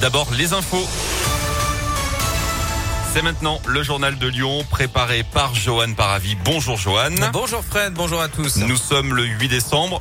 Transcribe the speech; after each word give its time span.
D'abord, 0.00 0.28
les 0.32 0.54
infos. 0.54 0.88
C'est 3.12 3.20
maintenant 3.20 3.60
le 3.66 3.82
journal 3.82 4.16
de 4.16 4.28
Lyon 4.28 4.64
préparé 4.70 5.24
par 5.24 5.54
Johan 5.54 5.92
Paravi. 5.92 6.38
Bonjour 6.42 6.78
Johan. 6.78 7.10
Bonjour 7.34 7.62
Fred, 7.62 7.92
bonjour 7.92 8.22
à 8.22 8.28
tous. 8.28 8.56
Nous 8.56 8.76
sommes 8.76 9.14
le 9.14 9.24
8 9.24 9.48
décembre. 9.48 10.00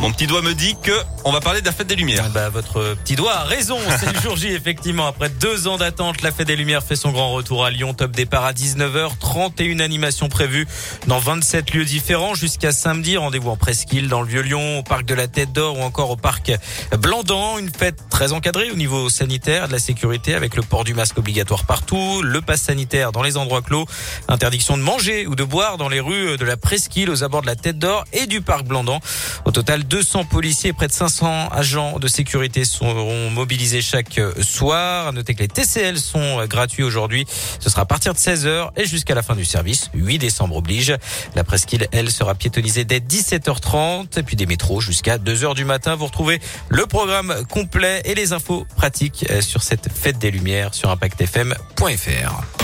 Mon 0.00 0.12
petit 0.12 0.26
doigt 0.26 0.42
me 0.42 0.54
dit 0.54 0.76
que 0.82 0.92
on 1.24 1.32
va 1.32 1.40
parler 1.40 1.60
de 1.60 1.66
la 1.66 1.72
fête 1.72 1.86
des 1.86 1.96
Lumières. 1.96 2.24
Ah 2.26 2.28
bah, 2.28 2.48
votre 2.50 2.94
petit 3.02 3.16
doigt 3.16 3.32
a 3.32 3.44
raison. 3.44 3.78
C'est 3.98 4.12
le 4.12 4.20
jour 4.20 4.36
J, 4.36 4.48
effectivement. 4.48 5.06
Après 5.06 5.30
deux 5.30 5.66
ans 5.68 5.78
d'attente, 5.78 6.20
la 6.20 6.30
fête 6.30 6.46
des 6.46 6.56
Lumières 6.56 6.82
fait 6.82 6.96
son 6.96 7.12
grand 7.12 7.32
retour 7.32 7.64
à 7.64 7.70
Lyon. 7.70 7.94
Top 7.94 8.10
départ 8.10 8.44
à 8.44 8.52
19h. 8.52 9.16
31 9.18 9.80
animations 9.80 10.28
prévues 10.28 10.66
dans 11.06 11.18
27 11.18 11.72
lieux 11.72 11.84
différents 11.84 12.34
jusqu'à 12.34 12.72
samedi. 12.72 13.16
Rendez-vous 13.16 13.50
en 13.50 13.56
presqu'île 13.56 14.08
dans 14.08 14.20
le 14.20 14.28
Vieux-Lyon, 14.28 14.80
au 14.80 14.82
parc 14.82 15.06
de 15.06 15.14
la 15.14 15.28
Tête 15.28 15.52
d'Or 15.52 15.78
ou 15.78 15.82
encore 15.82 16.10
au 16.10 16.16
parc 16.16 16.52
Blandan. 16.98 17.58
Une 17.58 17.70
fête 17.70 18.00
très 18.10 18.32
encadrée 18.32 18.70
au 18.70 18.76
niveau 18.76 19.08
sanitaire, 19.08 19.68
de 19.68 19.72
la 19.72 19.78
sécurité 19.78 20.34
avec 20.34 20.56
le 20.56 20.62
port 20.62 20.84
du 20.84 20.92
masque 20.92 21.16
obligatoire 21.16 21.64
partout, 21.64 22.20
le 22.22 22.42
pass 22.42 22.62
sanitaire 22.62 23.12
dans 23.12 23.22
les 23.22 23.36
endroits 23.36 23.62
clos, 23.62 23.86
interdiction 24.28 24.76
de 24.76 24.82
manger 24.82 25.26
ou 25.26 25.34
de 25.34 25.44
boire 25.44 25.78
dans 25.78 25.88
les 25.88 26.00
rues 26.00 26.36
de 26.36 26.44
la 26.44 26.56
presqu'île 26.56 27.08
aux 27.08 27.24
abords 27.24 27.42
de 27.42 27.46
la 27.46 27.56
Tête 27.56 27.78
d'Or 27.78 28.04
et 28.12 28.26
du 28.26 28.40
parc 28.40 28.66
Blandan. 28.66 29.00
Au 29.44 29.50
total, 29.50 29.83
200 29.84 30.24
policiers 30.24 30.70
et 30.70 30.72
près 30.72 30.88
de 30.88 30.92
500 30.92 31.48
agents 31.50 31.98
de 31.98 32.08
sécurité 32.08 32.64
seront 32.64 33.30
mobilisés 33.30 33.82
chaque 33.82 34.20
soir. 34.42 35.08
À 35.08 35.12
noter 35.12 35.34
que 35.34 35.40
les 35.40 35.48
TCL 35.48 35.98
sont 35.98 36.44
gratuits 36.46 36.82
aujourd'hui. 36.82 37.26
Ce 37.60 37.70
sera 37.70 37.82
à 37.82 37.84
partir 37.84 38.12
de 38.12 38.18
16h 38.18 38.70
et 38.76 38.86
jusqu'à 38.86 39.14
la 39.14 39.22
fin 39.22 39.36
du 39.36 39.44
service. 39.44 39.90
8 39.94 40.18
décembre 40.18 40.56
oblige. 40.56 40.96
La 41.34 41.44
presqu'île, 41.44 41.86
elle, 41.92 42.10
sera 42.10 42.34
piétonnisée 42.34 42.84
dès 42.84 43.00
17h30 43.00 44.18
et 44.18 44.22
puis 44.22 44.36
des 44.36 44.46
métros 44.46 44.80
jusqu'à 44.80 45.18
2h 45.18 45.54
du 45.54 45.64
matin. 45.64 45.94
Vous 45.94 46.06
retrouvez 46.06 46.40
le 46.68 46.86
programme 46.86 47.34
complet 47.48 48.02
et 48.04 48.14
les 48.14 48.32
infos 48.32 48.66
pratiques 48.76 49.26
sur 49.40 49.62
cette 49.62 49.90
fête 49.92 50.18
des 50.18 50.30
Lumières 50.30 50.74
sur 50.74 50.90
impactfm.fr. 50.90 52.63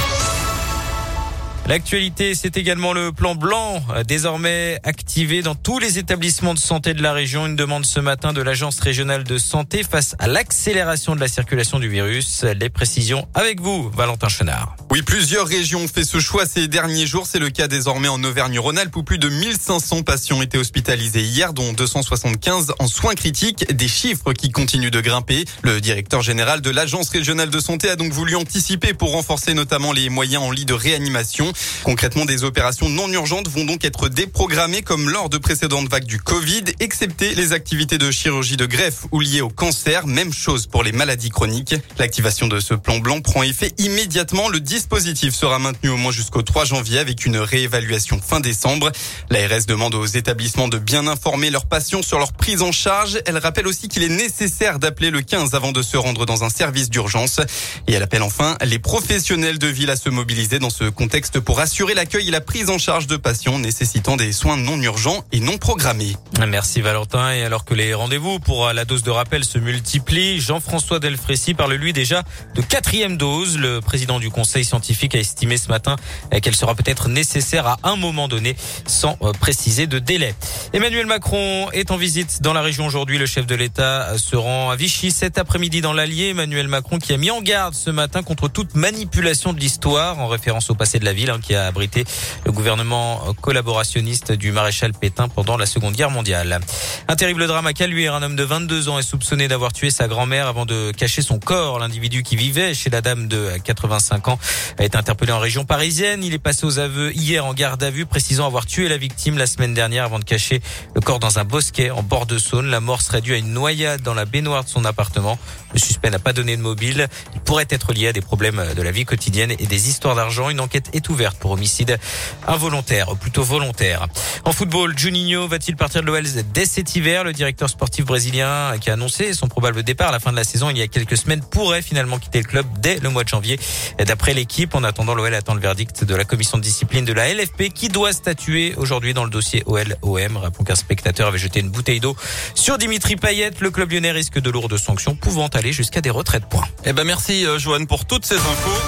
L'actualité, 1.69 2.35
c'est 2.35 2.57
également 2.57 2.93
le 2.93 3.13
plan 3.13 3.37
blanc, 3.37 3.81
désormais 4.05 4.81
activé 4.83 5.41
dans 5.41 5.55
tous 5.55 5.79
les 5.79 5.99
établissements 5.99 6.53
de 6.53 6.59
santé 6.59 6.95
de 6.95 7.03
la 7.03 7.13
région. 7.13 7.47
Une 7.47 7.55
demande 7.55 7.85
ce 7.85 8.01
matin 8.01 8.33
de 8.33 8.43
l'Agence 8.43 8.81
régionale 8.81 9.23
de 9.23 9.39
santé 9.39 9.85
face 9.85 10.17
à 10.19 10.27
l'accélération 10.27 11.15
de 11.15 11.21
la 11.21 11.29
circulation 11.29 11.79
du 11.79 11.89
virus. 11.89 12.45
Les 12.59 12.71
précisions 12.71 13.29
avec 13.35 13.61
vous, 13.61 13.89
Valentin 13.91 14.29
Chenard. 14.29 14.75
Oui, 14.91 15.03
plusieurs 15.03 15.47
régions 15.47 15.83
ont 15.83 15.89
fait 15.89 16.03
ce 16.03 16.19
choix 16.19 16.45
ces 16.45 16.67
derniers 16.67 17.07
jours. 17.07 17.29
C'est 17.29 17.39
le 17.39 17.51
cas 17.51 17.69
désormais 17.69 18.09
en 18.09 18.23
Auvergne-Rhône-Alpes 18.25 18.97
où 18.97 19.05
plus 19.05 19.19
de 19.19 19.29
1500 19.29 20.03
patients 20.03 20.43
étaient 20.43 20.59
hospitalisés 20.59 21.23
hier, 21.23 21.53
dont 21.53 21.73
275 21.73 22.73
en 22.81 22.89
soins 22.89 23.15
critiques. 23.15 23.73
Des 23.73 23.87
chiffres 23.87 24.33
qui 24.33 24.51
continuent 24.51 24.91
de 24.91 25.01
grimper. 25.01 25.45
Le 25.63 25.81
directeur 25.81 26.23
général 26.23 26.63
de 26.63 26.71
l'Agence 26.71 27.11
régionale 27.11 27.51
de 27.51 27.61
santé 27.61 27.89
a 27.89 27.95
donc 27.95 28.13
voulu 28.13 28.35
anticiper 28.35 28.93
pour 28.93 29.13
renforcer 29.13 29.55
notamment 29.55 29.93
les 29.93 30.09
moyens 30.09 30.43
en 30.43 30.51
lit 30.51 30.65
de 30.65 30.75
réanimation. 30.75 31.50
Concrètement, 31.85 32.25
des 32.25 32.45
opérations 32.45 32.89
non 32.89 33.09
urgentes 33.13 33.49
vont 33.49 33.65
donc 33.65 33.85
être 33.85 34.09
déprogrammées 34.09 34.83
comme 34.83 35.09
lors 35.09 35.29
de 35.29 35.39
précédentes 35.39 35.89
vagues 35.89 36.05
du 36.05 36.21
Covid, 36.21 36.65
excepté 36.81 37.35
les 37.35 37.53
activités 37.53 37.99
de 37.99 38.11
chirurgie 38.11 38.57
de 38.57 38.67
greffe 38.67 39.07
ou 39.13 39.21
liées 39.21 39.41
au 39.41 39.49
cancer. 39.49 40.07
Même 40.07 40.33
chose 40.33 40.67
pour 40.67 40.83
les 40.83 40.93
maladies 40.93 41.31
chroniques. 41.31 41.75
L'activation 41.99 42.47
de 42.47 42.61
ce 42.61 42.75
plan 42.75 42.99
blanc 42.99 43.21
prend 43.21 43.43
effet 43.43 43.73
immédiatement. 43.79 44.49
Le 44.49 44.61
dispositif 44.61 45.35
sera 45.35 45.59
maintenu 45.59 45.91
au 45.91 45.97
moins 45.97 46.13
jusqu'au 46.13 46.43
3 46.43 46.65
janvier 46.65 46.99
avec 46.99 47.27
une 47.27 47.37
réévaluation 47.37 48.21
fin 48.21 48.41
décembre. 48.41 48.93
L'ARS 49.31 49.67
demande 49.67 49.95
aux 49.95 50.07
établissements 50.07 50.69
de 50.69 50.79
bien 50.79 51.07
informer 51.07 51.51
leurs 51.51 51.67
patients 51.67 52.03
sur 52.03 52.19
leur 52.19 52.33
prise 52.33 52.63
en 52.63 52.73
charge. 52.73 53.21
Elle 53.27 53.39
rappelle 53.39 53.67
aussi 53.67 53.89
qu'il 53.89 54.03
est 54.03 54.09
nécessaire 54.09 54.79
d'appeler 54.79 55.11
le 55.11 55.23
15 55.23 55.55
avant 55.55 55.73
de 55.73 55.83
se 55.83 55.97
rendre 55.97 56.27
dans 56.27 56.45
un 56.45 56.51
service 56.51 56.91
d'urgence. 56.91 57.41
Et 57.87 57.93
elle 57.93 58.03
appelle 58.03 58.23
enfin 58.23 58.57
les 58.65 58.79
professionnels 58.79 59.59
de 59.59 59.67
ville 59.67 59.91
à 59.91 59.97
se 59.97 60.09
mobiliser 60.09 60.59
dans 60.59 60.71
ce 60.71 60.85
contexte 60.85 61.40
pour 61.45 61.61
assurer 61.61 61.95
l'accueil 61.95 62.29
et 62.29 62.31
la 62.31 62.41
prise 62.41 62.71
en 62.71 62.79
charge 62.79 63.07
de 63.07 63.17
patients 63.17 63.59
nécessitant 63.59 64.17
des 64.17 64.33
soins 64.33 64.57
non 64.57 64.81
urgents 64.81 65.25
et 65.33 65.41
non 65.41 65.59
programmés. 65.59 66.17
Merci 66.47 66.81
Valentin. 66.81 67.33
Et 67.33 67.43
alors 67.43 67.65
que 67.65 67.75
les 67.75 67.95
rendez-vous 67.95 68.39
pour 68.39 68.73
la 68.73 68.85
dose 68.85 69.03
de 69.03 69.11
rappel 69.11 69.45
se 69.45 69.59
multiplient, 69.59 70.41
Jean-François 70.41 70.99
Delfrécy 70.99 71.55
parle 71.55 71.75
lui 71.75 71.93
déjà 71.93 72.23
de 72.55 72.63
quatrième 72.63 73.17
dose. 73.17 73.59
Le 73.59 73.81
président 73.81 74.19
du 74.19 74.31
conseil 74.31 74.65
scientifique 74.65 75.15
a 75.15 75.19
estimé 75.19 75.57
ce 75.57 75.69
matin 75.69 75.97
qu'elle 76.43 76.57
sera 76.57 76.75
peut-être 76.75 77.09
nécessaire 77.09 77.67
à 77.67 77.79
un 77.85 77.97
moment 77.97 78.29
donné 78.29 78.57
sans 78.87 79.17
préciser 79.41 79.87
de 79.87 79.99
délai. 79.99 80.35
Emmanuel 80.73 81.07
Macron 81.07 81.71
est 81.73 81.91
en 81.91 81.97
visite 81.97 82.43
dans 82.43 82.53
la 82.53 82.63
région 82.63 82.87
aujourd'hui. 82.87 83.19
Le 83.19 83.27
chef 83.27 83.47
de 83.47 83.55
l'État 83.55 84.19
se 84.19 84.37
rend 84.37 84.71
à 84.71 84.77
Vichy 84.77 85.11
cet 85.11 85.39
après-midi 85.39 85.81
dans 85.81 85.93
l'Allier. 85.93 86.31
Emmanuel 86.31 86.69
Macron 86.69 86.99
qui 86.99 87.13
a 87.13 87.17
mis 87.17 87.31
en 87.31 87.41
garde 87.41 87.75
ce 87.75 87.91
matin 87.91 88.23
contre 88.23 88.49
toute 88.49 88.75
manipulation 88.75 89.53
de 89.53 89.61
l'histoire 89.61 90.19
en 90.19 90.29
référence 90.29 90.71
au 90.71 90.75
passé 90.75 90.99
de 90.99 91.05
la 91.05 91.13
ville 91.13 91.30
qui 91.39 91.55
a 91.55 91.67
abrité 91.67 92.05
le 92.45 92.53
gouvernement 92.53 93.23
collaborationniste 93.41 94.33
du 94.33 94.53
maréchal 94.53 94.93
Pétain 94.93 95.29
pendant 95.29 95.57
la 95.57 95.67
Seconde 95.67 95.95
Guerre 95.95 96.11
mondiale. 96.11 96.61
Un 97.09 97.17
terrible 97.17 97.47
drame 97.47 97.67
à 97.67 97.73
Caluire. 97.73 98.15
Un 98.15 98.23
homme 98.23 98.37
de 98.37 98.43
22 98.43 98.89
ans 98.89 98.99
est 98.99 99.03
soupçonné 99.03 99.49
d'avoir 99.49 99.73
tué 99.73 99.91
sa 99.91 100.09
grand-mère 100.09 100.47
avant 100.47 100.67
de 100.67 100.93
cacher 100.93 101.23
son 101.23 101.39
corps. 101.39 101.79
L'individu 101.79 102.23
qui 102.23 102.37
vivait 102.37 102.75
chez 102.75 102.91
la 102.91 103.01
dame 103.01 103.29
de 103.29 103.53
85 103.63 104.29
ans 104.29 104.39
a 104.79 104.85
été 104.85 104.97
interpellé 104.97 105.33
en 105.33 105.39
région 105.39 105.65
parisienne. 105.65 106.25
Il 106.25 106.35
est 106.35 106.39
passé 106.39 106.67
aux 106.67 106.79
aveux 106.79 107.13
hier 107.15 107.45
en 107.47 107.55
garde 107.55 107.83
à 107.83 107.91
vue, 107.91 108.07
précisant 108.07 108.47
avoir 108.47 108.67
tué 108.67 108.89
la 108.89 108.97
victime 108.97 109.39
la 109.39 109.47
semaine 109.47 109.75
dernière 109.75 110.05
avant 110.05 110.19
de 110.19 110.25
cacher 110.25 110.61
le 110.95 111.01
corps 111.01 111.19
dans 111.19 111.39
un 111.39 111.45
bosquet 111.45 111.91
en 111.91 112.03
bord 112.03 112.27
de 112.27 112.39
Saône. 112.39 112.67
La 112.67 112.81
mort 112.81 113.03
serait 113.03 113.21
due 113.21 113.35
à 113.35 113.37
une 113.37 113.53
noyade 113.53 114.03
dans 114.03 114.15
la 114.15 114.25
baignoire 114.25 114.65
de 114.65 114.69
son 114.69 114.85
appartement. 114.85 115.39
Le 115.73 115.79
suspect 115.79 116.11
n'a 116.11 116.19
pas 116.19 116.33
donné 116.33 116.57
de 116.57 116.63
mobile. 116.63 117.09
Il 117.35 117.41
pourrait 117.41 117.67
être 117.71 117.93
lié 117.93 118.09
à 118.09 118.13
des 118.13 118.21
problèmes 118.21 118.63
de 118.77 118.83
la 118.83 118.91
vie 118.91 119.05
quotidienne 119.05 119.53
et 119.53 119.67
des 119.67 119.89
histoires 119.89 120.15
d'argent. 120.15 120.51
Une 120.51 120.61
enquête 120.61 120.91
est 120.93 121.09
ouverte 121.09 121.20
pour 121.29 121.51
homicide 121.51 121.99
involontaire, 122.47 123.15
plutôt 123.17 123.43
volontaire. 123.43 124.07
En 124.45 124.53
football, 124.53 124.97
Juninho 124.97 125.47
va-t-il 125.47 125.77
partir 125.77 126.01
de 126.01 126.07
l'OL 126.07 126.25
dès 126.55 126.65
cet 126.65 126.97
hiver? 126.97 127.25
Le 127.25 127.33
directeur 127.33 127.69
sportif 127.69 128.05
brésilien 128.07 128.73
qui 128.81 128.91
a 128.91 128.95
annoncé 128.95 129.35
son 129.35 129.49
probable 129.49 129.83
départ 129.83 130.09
à 130.09 130.13
la 130.13 130.21
fin 130.21 130.31
de 130.31 130.37
la 130.37 130.45
saison 130.45 130.71
il 130.71 130.79
y 130.79 130.83
a 130.83 130.89
quelques 130.89 131.17
semaines 131.17 131.43
pourrait 131.43 131.83
finalement 131.83 132.19
quitter 132.19 132.39
le 132.39 132.45
club 132.45 132.67
dès 132.79 132.99
le 132.99 133.11
mois 133.11 133.25
de 133.25 133.29
janvier. 133.29 133.59
D'après 133.99 134.35
l'équipe, 134.35 134.75
en 134.75 134.85
attendant, 134.85 135.15
l'OL 135.15 135.35
attend 135.35 135.55
le 135.55 135.61
verdict 135.61 136.05
de 136.05 136.15
la 136.15 136.25
commission 136.25 136.59
de 136.59 136.63
discipline 136.63 137.05
de 137.05 137.13
la 137.13 137.33
LFP 137.33 137.69
qui 137.75 137.89
doit 137.89 138.13
statuer 138.13 138.75
aujourd'hui 138.77 139.15
dans 139.15 139.25
le 139.25 139.31
dossier 139.31 139.63
OL-OM. 139.67 140.37
Rappelons 140.37 140.65
qu'un 140.65 140.75
spectateur 140.75 141.29
avait 141.29 141.39
jeté 141.39 141.61
une 141.61 141.71
bouteille 141.71 142.01
d'eau 142.01 142.17
sur 142.55 142.79
Dimitri 142.79 143.17
Payet. 143.17 143.51
Le 143.61 143.71
club 143.71 143.93
lyonnais 143.93 144.13
risque 144.13 144.39
de 144.39 144.51
lourdes 144.51 144.79
sanctions 144.79 145.15
pouvant 145.15 145.49
aller 145.49 145.73
jusqu'à 145.73 146.01
des 146.01 146.11
retraits 146.11 146.43
de 146.43 146.47
points. 146.47 146.69
Eh 146.85 146.93
ben 146.93 147.05
merci 147.05 147.45
Joanne 147.59 147.87
pour 147.87 148.07
toutes 148.07 148.25
ces 148.25 148.37
infos. 148.37 148.81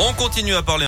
On 0.00 0.12
continue 0.14 0.56
à 0.56 0.62
parler 0.62 0.82